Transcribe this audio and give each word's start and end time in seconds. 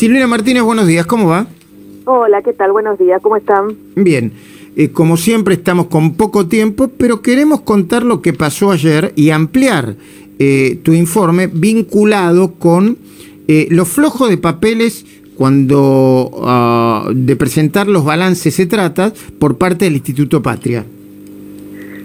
Silvina 0.00 0.26
Martínez, 0.26 0.62
buenos 0.62 0.86
días, 0.86 1.04
¿cómo 1.04 1.28
va? 1.28 1.46
Hola, 2.06 2.40
¿qué 2.40 2.54
tal? 2.54 2.72
Buenos 2.72 2.98
días, 2.98 3.20
¿cómo 3.20 3.36
están? 3.36 3.76
Bien, 3.96 4.32
eh, 4.74 4.92
como 4.92 5.18
siempre 5.18 5.52
estamos 5.52 5.88
con 5.88 6.14
poco 6.14 6.46
tiempo, 6.46 6.88
pero 6.88 7.20
queremos 7.20 7.60
contar 7.60 8.02
lo 8.02 8.22
que 8.22 8.32
pasó 8.32 8.70
ayer 8.70 9.12
y 9.14 9.28
ampliar 9.28 9.96
eh, 10.38 10.78
tu 10.82 10.94
informe 10.94 11.48
vinculado 11.48 12.54
con 12.54 12.96
eh, 13.46 13.68
lo 13.70 13.84
flojo 13.84 14.26
de 14.26 14.38
papeles 14.38 15.04
cuando 15.36 16.30
ah, 16.44 17.10
de 17.14 17.36
presentar 17.36 17.86
los 17.86 18.02
balances 18.02 18.54
se 18.54 18.64
trata 18.64 19.12
por 19.38 19.58
parte 19.58 19.84
del 19.84 19.96
Instituto 19.96 20.40
Patria. 20.40 20.82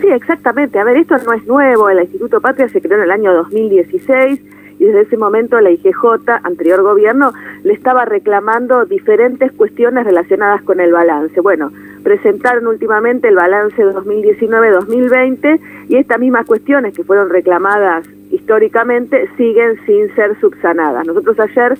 Sí, 0.00 0.08
exactamente. 0.08 0.80
A 0.80 0.82
ver, 0.82 0.96
esto 0.96 1.14
no 1.24 1.32
es 1.34 1.46
nuevo. 1.46 1.88
El 1.88 2.00
Instituto 2.00 2.40
Patria 2.40 2.68
se 2.68 2.80
creó 2.80 2.96
en 2.96 3.04
el 3.04 3.12
año 3.12 3.32
2016 3.32 4.40
y 4.78 4.84
desde 4.84 5.02
ese 5.02 5.16
momento 5.16 5.60
la 5.60 5.70
IGJ, 5.70 6.28
anterior 6.42 6.82
gobierno, 6.82 7.32
le 7.64 7.72
estaba 7.72 8.04
reclamando 8.04 8.84
diferentes 8.84 9.52
cuestiones 9.52 10.04
relacionadas 10.04 10.62
con 10.62 10.80
el 10.80 10.92
balance. 10.92 11.40
Bueno, 11.40 11.72
presentaron 12.02 12.66
últimamente 12.66 13.28
el 13.28 13.34
balance 13.34 13.82
2019-2020 13.84 15.60
y 15.88 15.96
estas 15.96 16.18
mismas 16.18 16.46
cuestiones 16.46 16.94
que 16.94 17.04
fueron 17.04 17.30
reclamadas 17.30 18.06
históricamente 18.30 19.28
siguen 19.36 19.76
sin 19.86 20.14
ser 20.14 20.38
subsanadas. 20.40 21.06
Nosotros 21.06 21.38
ayer 21.40 21.78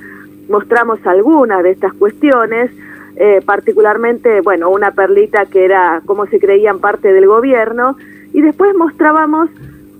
mostramos 0.48 0.98
algunas 1.06 1.62
de 1.62 1.70
estas 1.72 1.92
cuestiones, 1.94 2.70
eh, 3.16 3.40
particularmente, 3.44 4.40
bueno, 4.40 4.70
una 4.70 4.90
perlita 4.90 5.46
que 5.46 5.64
era 5.64 6.02
cómo 6.06 6.26
se 6.26 6.38
creían 6.38 6.78
parte 6.78 7.12
del 7.12 7.26
gobierno, 7.26 7.96
y 8.32 8.42
después 8.42 8.74
mostrábamos 8.74 9.48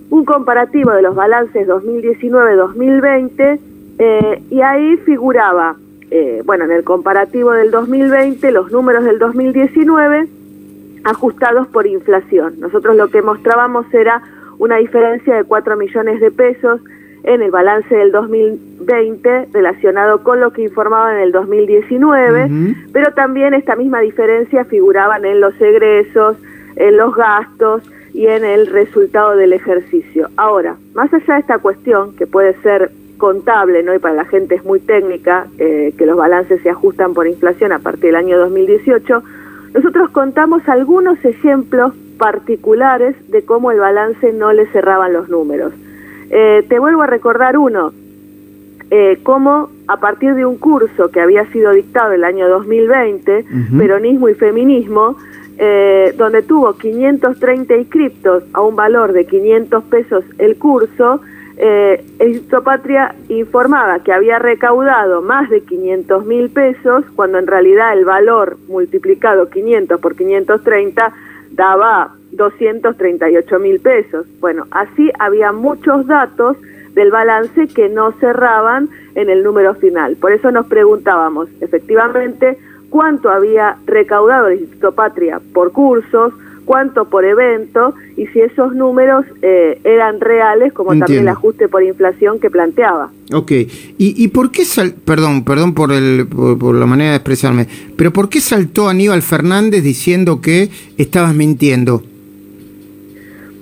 un 0.09 0.25
comparativo 0.25 0.91
de 0.91 1.01
los 1.01 1.15
balances 1.15 1.67
2019-2020, 1.67 3.59
eh, 3.99 4.43
y 4.49 4.61
ahí 4.61 4.97
figuraba, 4.97 5.75
eh, 6.11 6.41
bueno, 6.45 6.65
en 6.65 6.71
el 6.71 6.83
comparativo 6.83 7.51
del 7.51 7.71
2020, 7.71 8.51
los 8.51 8.71
números 8.71 9.03
del 9.03 9.19
2019 9.19 10.27
ajustados 11.03 11.67
por 11.67 11.87
inflación. 11.87 12.59
Nosotros 12.59 12.95
lo 12.95 13.09
que 13.09 13.21
mostrábamos 13.21 13.91
era 13.93 14.21
una 14.59 14.77
diferencia 14.77 15.35
de 15.35 15.43
4 15.43 15.77
millones 15.77 16.19
de 16.19 16.31
pesos 16.31 16.81
en 17.23 17.41
el 17.41 17.51
balance 17.51 17.93
del 17.93 18.11
2020 18.11 19.49
relacionado 19.53 20.23
con 20.23 20.39
lo 20.39 20.51
que 20.51 20.63
informaban 20.63 21.15
en 21.15 21.23
el 21.23 21.31
2019, 21.31 22.75
pero 22.93 23.13
también 23.13 23.53
esta 23.53 23.75
misma 23.75 23.99
diferencia 23.99 24.65
figuraban 24.65 25.25
en 25.25 25.41
los 25.41 25.59
egresos, 25.59 26.37
en 26.75 26.97
los 26.97 27.15
gastos 27.15 27.83
y 28.17 28.25
en 28.25 28.43
el 28.43 28.65
resultado 28.65 29.35
del 29.35 29.53
ejercicio. 29.53 30.31
Ahora, 30.37 30.75
más 30.95 31.13
allá 31.13 31.35
de 31.35 31.41
esta 31.41 31.59
cuestión, 31.59 32.15
que 32.15 32.25
puede 32.25 32.59
ser 32.63 32.89
contable, 33.17 33.83
¿no? 33.83 33.93
y 33.93 33.99
para 33.99 34.15
la 34.15 34.25
gente 34.25 34.55
es 34.55 34.65
muy 34.65 34.79
técnica, 34.79 35.45
eh, 35.59 35.93
que 35.95 36.07
los 36.07 36.17
balances 36.17 36.59
se 36.63 36.71
ajustan 36.71 37.13
por 37.13 37.27
inflación 37.27 37.71
a 37.73 37.77
partir 37.77 38.05
del 38.05 38.15
año 38.15 38.39
2018, 38.39 39.23
nosotros 39.75 40.09
contamos 40.09 40.67
algunos 40.67 41.23
ejemplos 41.23 41.93
particulares 42.17 43.15
de 43.29 43.45
cómo 43.45 43.69
el 43.69 43.79
balance 43.79 44.33
no 44.33 44.51
le 44.51 44.65
cerraban 44.71 45.13
los 45.13 45.29
números. 45.29 45.73
Eh, 46.31 46.65
te 46.67 46.79
vuelvo 46.79 47.03
a 47.03 47.07
recordar 47.07 47.55
uno, 47.55 47.93
eh, 48.89 49.19
cómo 49.21 49.69
a 49.87 49.97
partir 49.97 50.33
de 50.33 50.43
un 50.43 50.57
curso 50.57 51.11
que 51.11 51.21
había 51.21 51.45
sido 51.51 51.71
dictado 51.71 52.13
el 52.13 52.23
año 52.23 52.49
2020, 52.49 53.45
Peronismo 53.77 54.27
y 54.27 54.33
Feminismo, 54.33 55.17
eh, 55.57 56.13
donde 56.17 56.43
tuvo 56.43 56.73
530 56.77 57.75
inscriptos 57.75 58.43
a 58.53 58.61
un 58.61 58.75
valor 58.75 59.13
de 59.13 59.25
500 59.25 59.83
pesos 59.85 60.23
el 60.37 60.57
curso, 60.57 61.21
eh, 61.57 62.03
Patria 62.63 63.15
informaba 63.29 63.99
que 64.03 64.13
había 64.13 64.37
recaudado 64.37 65.21
más 65.21 65.49
de 65.49 65.61
500 65.61 66.25
mil 66.25 66.49
pesos, 66.49 67.05
cuando 67.15 67.39
en 67.39 67.47
realidad 67.47 67.93
el 67.93 68.05
valor 68.05 68.57
multiplicado 68.67 69.49
500 69.49 69.99
por 69.99 70.15
530 70.15 71.13
daba 71.51 72.13
238 72.31 73.59
mil 73.59 73.79
pesos. 73.79 74.27
Bueno, 74.39 74.67
así 74.71 75.11
había 75.17 75.51
muchos 75.51 76.05
datos 76.05 76.57
del 76.93 77.11
balance 77.11 77.67
que 77.67 77.89
no 77.89 78.11
cerraban 78.13 78.89
en 79.15 79.29
el 79.29 79.43
número 79.43 79.75
final. 79.75 80.15
Por 80.17 80.31
eso 80.31 80.51
nos 80.51 80.67
preguntábamos, 80.67 81.49
efectivamente, 81.61 82.57
cuánto 82.89 83.29
había 83.29 83.77
recaudado 83.85 84.47
el 84.47 84.59
Instituto 84.59 84.93
Patria 84.93 85.39
por 85.53 85.71
cursos, 85.71 86.33
cuánto 86.67 87.05
por 87.05 87.23
evento 87.23 87.95
y 88.17 88.27
si 88.27 88.41
esos 88.41 88.75
números 88.75 89.25
eh, 89.41 89.79
eran 89.85 90.19
reales, 90.19 90.73
como 90.73 90.97
también 90.97 91.21
el 91.21 91.29
ajuste 91.29 91.69
por 91.69 91.81
inflación 91.81 92.39
que 92.39 92.51
planteaba. 92.51 93.09
Ok, 93.33 93.51
¿y, 93.51 93.67
y 93.97 94.27
por 94.27 94.51
qué, 94.51 94.65
sal 94.65 94.93
perdón, 95.05 95.43
perdón 95.45 95.73
por, 95.73 95.93
el, 95.93 96.27
por, 96.27 96.75
la 96.75 96.85
manera 96.85 97.11
de 97.11 97.15
expresarme, 97.17 97.67
pero 97.95 98.11
por 98.11 98.29
qué 98.29 98.41
saltó 98.41 98.89
Aníbal 98.89 99.21
Fernández 99.21 99.81
diciendo 99.81 100.41
que 100.41 100.69
estabas 100.97 101.33
mintiendo? 101.33 102.03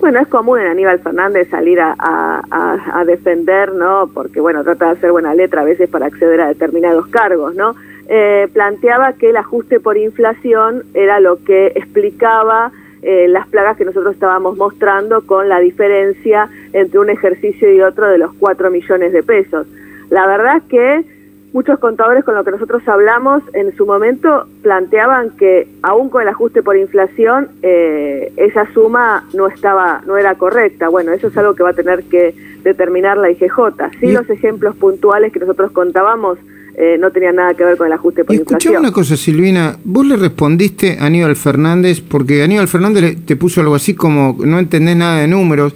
Bueno, 0.00 0.20
es 0.20 0.28
común 0.28 0.60
en 0.60 0.66
Aníbal 0.66 0.98
Fernández 1.00 1.48
salir 1.48 1.80
a, 1.80 1.94
a, 1.98 3.00
a, 3.00 3.04
defender, 3.04 3.72
¿no? 3.72 4.08
Porque, 4.12 4.40
bueno, 4.40 4.62
trata 4.62 4.86
de 4.86 4.92
hacer 4.92 5.10
buena 5.10 5.34
letra 5.34 5.62
a 5.62 5.64
veces 5.64 5.88
para 5.88 6.06
acceder 6.06 6.40
a 6.40 6.48
determinados 6.48 7.06
cargos, 7.08 7.54
¿no? 7.54 7.74
Eh, 8.08 8.48
planteaba 8.52 9.14
que 9.14 9.30
el 9.30 9.36
ajuste 9.36 9.80
por 9.80 9.96
inflación 9.96 10.84
era 10.94 11.18
lo 11.18 11.42
que 11.42 11.72
explicaba 11.74 12.70
eh, 13.02 13.26
las 13.28 13.46
plagas 13.48 13.76
que 13.76 13.84
nosotros 13.84 14.14
estábamos 14.14 14.56
mostrando 14.56 15.26
con 15.26 15.48
la 15.48 15.60
diferencia 15.60 16.48
entre 16.72 16.98
un 16.98 17.10
ejercicio 17.10 17.72
y 17.72 17.80
otro 17.80 18.06
de 18.06 18.18
los 18.18 18.32
4 18.34 18.70
millones 18.70 19.12
de 19.12 19.22
pesos. 19.22 19.66
La 20.10 20.26
verdad 20.26 20.62
que 20.68 21.04
muchos 21.52 21.78
contadores 21.78 22.24
con 22.24 22.34
los 22.34 22.44
que 22.44 22.50
nosotros 22.50 22.86
hablamos 22.86 23.42
en 23.54 23.76
su 23.76 23.86
momento 23.86 24.46
planteaban 24.62 25.30
que 25.30 25.66
aún 25.82 26.10
con 26.10 26.22
el 26.22 26.28
ajuste 26.28 26.62
por 26.62 26.76
inflación 26.76 27.48
eh, 27.62 28.32
esa 28.36 28.70
suma 28.72 29.24
no 29.32 29.46
estaba 29.46 30.02
no 30.06 30.16
era 30.16 30.34
correcta 30.34 30.88
bueno 30.88 31.12
eso 31.12 31.28
es 31.28 31.36
algo 31.38 31.54
que 31.54 31.62
va 31.62 31.70
a 31.70 31.74
tener 31.74 32.04
que 32.04 32.34
determinar 32.62 33.16
la 33.16 33.30
IGJ 33.30 33.58
sí 34.00 34.12
los 34.12 34.28
ejemplos 34.28 34.76
puntuales 34.76 35.32
que 35.32 35.38
nosotros 35.38 35.70
contábamos 35.70 36.38
eh, 36.78 36.98
no 36.98 37.10
tenía 37.10 37.32
nada 37.32 37.54
que 37.54 37.64
ver 37.64 37.78
con 37.78 37.86
el 37.86 37.94
ajuste 37.94 38.22
por 38.22 38.36
inflación. 38.36 38.76
una 38.76 38.92
cosa, 38.92 39.16
Silvina, 39.16 39.78
vos 39.82 40.04
le 40.04 40.14
respondiste 40.16 40.98
a 41.00 41.06
Aníbal 41.06 41.34
Fernández, 41.34 42.02
porque 42.02 42.42
Aníbal 42.42 42.68
Fernández 42.68 43.16
te 43.24 43.34
puso 43.34 43.62
algo 43.62 43.74
así 43.74 43.94
como 43.94 44.36
no 44.44 44.58
entendés 44.58 44.94
nada 44.94 45.20
de 45.20 45.26
números, 45.26 45.72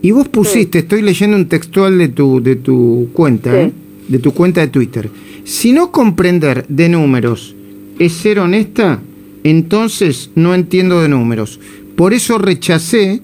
y 0.00 0.10
vos 0.12 0.26
pusiste, 0.28 0.78
estoy 0.78 1.02
leyendo 1.02 1.36
un 1.36 1.48
textual 1.48 1.98
de 1.98 2.08
tu, 2.08 2.42
de 2.42 2.56
tu 2.56 3.10
cuenta, 3.12 3.60
¿eh? 3.60 3.72
de 4.08 4.18
tu 4.20 4.32
cuenta 4.32 4.62
de 4.62 4.68
Twitter. 4.68 5.10
Si 5.44 5.72
no 5.72 5.92
comprender 5.92 6.64
de 6.68 6.88
números 6.88 7.54
es 7.98 8.14
ser 8.14 8.38
honesta, 8.38 9.00
entonces 9.44 10.30
no 10.34 10.54
entiendo 10.54 11.02
de 11.02 11.10
números. 11.10 11.60
Por 11.94 12.14
eso 12.14 12.38
rechacé, 12.38 13.20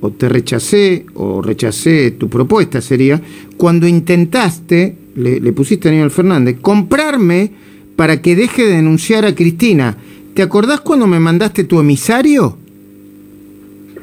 o 0.00 0.10
te 0.10 0.30
rechacé, 0.30 1.04
o 1.12 1.42
rechacé 1.42 2.12
tu 2.12 2.30
propuesta 2.30 2.80
sería, 2.80 3.20
cuando 3.58 3.86
intentaste 3.86 4.96
le, 5.16 5.52
pusiste 5.52 5.88
a 5.88 5.90
Aníbal 5.90 6.10
Fernández, 6.10 6.58
comprarme 6.60 7.50
para 7.96 8.20
que 8.20 8.36
deje 8.36 8.64
de 8.64 8.76
denunciar 8.76 9.24
a 9.24 9.34
Cristina. 9.34 9.96
¿Te 10.34 10.42
acordás 10.42 10.80
cuando 10.80 11.06
me 11.06 11.18
mandaste 11.18 11.64
tu 11.64 11.80
emisario? 11.80 12.56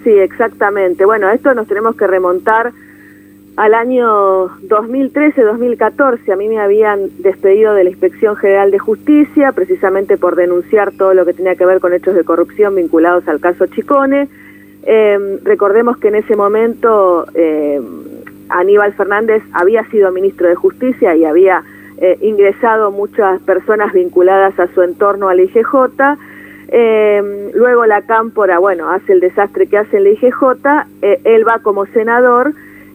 Sí, 0.03 0.09
exactamente. 0.09 1.05
Bueno, 1.05 1.29
esto 1.29 1.53
nos 1.53 1.67
tenemos 1.67 1.95
que 1.95 2.07
remontar 2.07 2.73
al 3.55 3.73
año 3.75 4.49
2013-2014. 4.67 6.31
A 6.31 6.35
mí 6.35 6.49
me 6.49 6.59
habían 6.59 7.09
despedido 7.19 7.73
de 7.75 7.83
la 7.83 7.91
Inspección 7.91 8.35
General 8.35 8.71
de 8.71 8.79
Justicia 8.79 9.51
precisamente 9.51 10.17
por 10.17 10.35
denunciar 10.35 10.91
todo 10.93 11.13
lo 11.13 11.25
que 11.25 11.33
tenía 11.33 11.55
que 11.55 11.65
ver 11.65 11.79
con 11.79 11.93
hechos 11.93 12.15
de 12.15 12.23
corrupción 12.23 12.75
vinculados 12.75 13.27
al 13.27 13.39
caso 13.39 13.67
Chicone. 13.67 14.27
Eh, 14.85 15.39
recordemos 15.43 15.97
que 15.97 16.09
en 16.09 16.15
ese 16.15 16.35
momento 16.35 17.25
eh, 17.35 17.79
Aníbal 18.49 18.93
Fernández 18.93 19.43
había 19.53 19.83
sido 19.89 20.11
ministro 20.11 20.47
de 20.47 20.55
Justicia 20.55 21.15
y 21.15 21.25
había 21.25 21.63
eh, 21.97 22.17
ingresado 22.21 22.91
muchas 22.91 23.41
personas 23.41 23.93
vinculadas 23.93 24.59
a 24.59 24.67
su 24.73 24.81
entorno 24.81 25.29
al 25.29 25.39
IGJ. 25.39 26.17
Eh, 26.69 27.51
luego 27.53 27.85
la 27.85 28.01
Cámpora, 28.01 28.59
bueno, 28.59 28.89
hace 28.89 29.13
el 29.13 29.19
desastre 29.19 29.67
que 29.67 29.77
hace 29.77 29.97
el 29.97 30.07
IGJ, 30.07 30.87
eh, 31.01 31.21
él 31.23 31.47
va 31.47 31.59
como 31.59 31.85
senador 31.87 32.53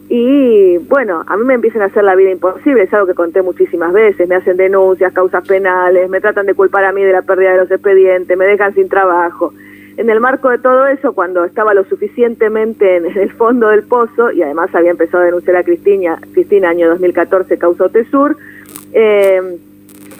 y 0.09 0.79
bueno, 0.79 1.23
a 1.27 1.37
mí 1.37 1.45
me 1.45 1.55
empiezan 1.55 1.83
a 1.83 1.87
hacer 1.87 2.03
la 2.03 2.15
vida 2.15 2.31
imposible, 2.31 2.83
es 2.83 2.94
algo 2.94 3.06
que 3.06 3.15
conté 3.15 3.43
muchísimas 3.43 3.93
veces, 3.93 4.27
me 4.27 4.37
hacen 4.37 4.56
denuncias, 4.56 5.12
causas 5.12 5.47
penales, 5.47 6.09
me 6.09 6.21
tratan 6.21 6.47
de 6.47 6.55
culpar 6.55 6.85
a 6.85 6.93
mí 6.93 7.03
de 7.05 7.12
la 7.12 7.23
pérdida 7.23 7.53
de 7.53 7.59
los 7.59 7.71
expedientes, 7.71 8.37
me 8.37 8.47
dejan 8.47 8.75
sin 8.75 8.89
trabajo 8.89 9.53
en 9.99 10.09
el 10.11 10.21
marco 10.21 10.49
de 10.49 10.59
todo 10.59 10.87
eso, 10.87 11.12
cuando 11.12 11.45
estaba 11.45 11.75
lo 11.75 11.85
suficientemente 11.85 12.99
en 12.99 13.06
el 13.06 13.33
fondo 13.33 13.69
del 13.69 13.83
pozo, 13.83 14.31
y 14.31 14.41
además 14.43 14.73
había 14.73 14.93
empezado 14.93 15.25
a 15.25 15.27
denunciar 15.27 15.56
a 15.56 15.65
Cristina, 15.65 16.21
Cristina 16.33 16.69
año 16.69 16.89
2014, 16.91 17.59
causó 17.59 17.89
Tesur, 17.89 18.37
eh, 18.93 19.59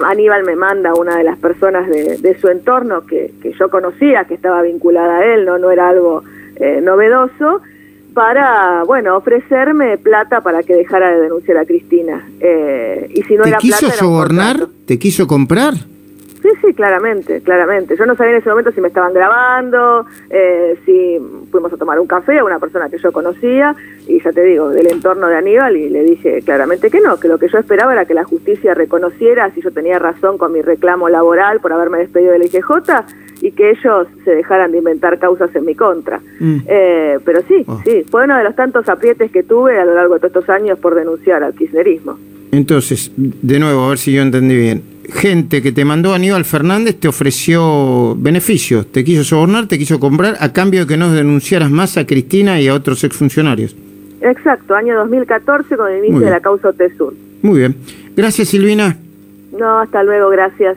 Aníbal 0.05 0.43
me 0.43 0.57
manda 0.57 0.95
una 0.95 1.17
de 1.17 1.23
las 1.23 1.39
personas 1.39 1.89
de, 1.89 2.37
su 2.41 2.49
entorno 2.49 3.07
que, 3.07 3.33
yo 3.57 3.71
conocía, 3.71 4.25
que 4.25 4.35
estaba 4.35 4.63
vinculada 4.63 5.19
a 5.19 5.25
él, 5.25 5.45
no, 5.45 5.59
no 5.59 5.71
era 5.71 5.89
algo 5.89 6.25
eh, 6.57 6.81
novedoso, 6.83 7.63
para, 8.15 8.83
bueno, 8.83 9.17
ofrecerme 9.17 9.97
plata 9.97 10.41
para 10.41 10.65
que 10.65 10.75
dejara 10.75 11.13
de 11.13 11.21
denunciar 11.21 11.57
a 11.57 11.65
Cristina. 11.65 12.29
Eh, 12.41 13.09
y 13.15 13.23
si 13.23 13.37
no 13.37 13.45
¿Te 13.45 13.51
era 13.51 13.59
quiso 13.59 13.87
plata, 13.87 13.95
sobornar? 13.95 14.67
¿Te 14.87 14.99
quiso 14.99 15.29
comprar? 15.29 15.75
Sí, 16.49 16.67
sí, 16.67 16.75
claramente, 16.75 17.41
claramente. 17.43 17.97
Yo 17.97 18.07
no 18.07 18.17
sabía 18.17 18.33
en 18.33 18.39
ese 18.39 18.49
momento 18.49 18.73
si 18.73 18.81
me 18.81 18.89
estaban 18.89 19.13
grabando, 19.13 20.07
eh, 20.31 20.79
si 20.87 21.19
fuimos 21.51 21.73
a 21.73 21.77
tomar 21.77 22.01
un 22.01 22.07
café 22.07 22.39
a 22.39 22.45
una 22.45 22.59
persona 22.59 22.89
que 22.89 22.99
yo 22.99 23.13
conocía, 23.13 23.75
y 24.07 24.23
ya 24.23 24.33
te 24.33 24.43
digo, 24.43 24.71
del 24.71 24.91
entorno 24.91 25.27
de 25.27 25.37
Aníbal, 25.37 25.77
y 25.77 25.91
le 25.91 26.03
dije 26.05 26.41
claramente 26.43 26.91
que 26.91 27.01
no, 27.01 27.19
que 27.21 27.29
lo 27.29 27.39
que 27.39 27.49
yo 27.49 27.59
esperaba 27.59 27.93
era 27.93 28.07
que 28.07 28.15
la 28.15 28.25
justicia 28.25 28.73
reconociera 28.75 29.51
si 29.55 29.61
yo 29.61 29.71
tenía 29.73 29.99
razón 29.99 30.39
con 30.39 30.53
mi 30.53 30.63
reclamo 30.63 31.09
laboral 31.09 31.61
por 31.61 31.73
haberme 31.73 31.99
despedido 31.99 32.33
de 32.33 32.39
la 32.39 32.47
IGJ 32.47 32.71
y 33.43 33.53
que 33.53 33.71
ellos 33.71 34.09
se 34.25 34.35
dejaran 34.35 34.73
de 34.73 34.79
inventar 34.79 35.19
causas 35.19 35.55
en 35.55 35.65
mi 35.67 35.75
contra. 35.75 36.21
Mm. 36.41 36.59
Eh, 36.67 37.19
pero 37.25 37.43
sí, 37.47 37.65
Oh. 37.67 37.81
sí, 37.85 38.05
fue 38.11 38.25
uno 38.25 38.37
de 38.39 38.45
los 38.45 38.57
tantos 38.57 38.89
aprietes 38.89 39.31
que 39.31 39.43
tuve 39.43 39.79
a 39.79 39.85
lo 39.85 39.95
largo 39.95 40.15
de 40.15 40.21
todos 40.21 40.33
estos 40.43 40.49
años 40.49 40.79
por 40.79 40.95
denunciar 40.95 41.43
al 41.43 41.55
kirchnerismo. 41.55 42.19
Entonces, 42.51 43.13
de 43.17 43.59
nuevo, 43.59 43.85
a 43.85 43.89
ver 43.91 43.99
si 43.99 44.13
yo 44.13 44.23
entendí 44.23 44.57
bien. 44.57 44.98
Gente 45.09 45.63
que 45.63 45.73
te 45.73 45.85
mandó 45.87 46.13
Aníbal 46.13 46.45
Fernández 46.45 46.97
te 47.01 47.09
ofreció 47.09 48.15
beneficios, 48.17 48.87
te 48.93 49.05
quiso 49.05 49.25
sobornar, 49.25 49.67
te 49.67 49.79
quiso 49.79 49.99
comprar 49.99 50.37
a 50.39 50.53
cambio 50.53 50.81
de 50.81 50.87
que 50.87 50.97
no 50.99 51.11
denunciaras 51.11 51.71
más 51.71 51.97
a 51.97 52.07
Cristina 52.07 52.61
y 52.61 52.69
a 52.69 52.75
otros 52.75 53.03
exfuncionarios. 53.05 53.75
Exacto, 54.21 54.75
año 54.75 54.97
2014 54.97 55.77
con 55.77 55.91
el 55.91 56.05
inicio 56.05 56.21
de 56.21 56.31
la 56.31 56.41
causa 56.41 56.69
OTESUR. 56.69 57.15
Muy 57.41 57.61
bien. 57.61 57.77
Gracias, 58.17 58.49
Silvina. 58.49 58.97
No, 59.59 59.79
hasta 59.79 60.03
luego, 60.03 60.29
gracias. 60.29 60.77